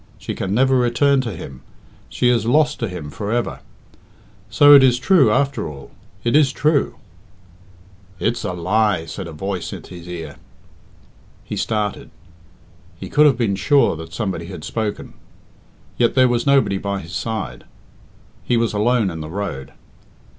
She 0.17 0.33
can 0.33 0.55
never 0.55 0.75
return 0.75 1.21
to 1.21 1.31
him; 1.37 1.61
she 2.09 2.27
is 2.29 2.47
lost 2.47 2.79
to 2.79 2.87
him 2.87 3.11
for 3.11 3.31
ever. 3.31 3.59
So 4.49 4.73
it 4.73 4.81
is 4.81 4.97
true 4.97 5.29
after 5.31 5.69
all 5.69 5.91
it 6.23 6.35
is 6.35 6.51
true." 6.51 6.95
"It 8.19 8.33
is 8.33 8.43
a 8.43 8.53
lie," 8.53 9.05
said 9.05 9.27
a 9.27 9.31
voice 9.31 9.71
at 9.73 9.85
his 9.93 10.07
ear. 10.07 10.37
He 11.43 11.55
started. 11.55 12.09
He 12.99 13.09
could 13.11 13.27
have 13.27 13.37
been 13.37 13.55
sure 13.55 13.95
that 13.95 14.11
somebody 14.11 14.47
had 14.47 14.63
spoken. 14.63 15.13
Yet 15.97 16.15
there 16.15 16.27
was 16.27 16.47
nobody 16.47 16.79
by 16.79 17.01
his 17.01 17.13
side. 17.13 17.65
He 18.43 18.57
was 18.57 18.73
alone 18.73 19.11
in 19.11 19.21
the 19.21 19.29
road. 19.29 19.71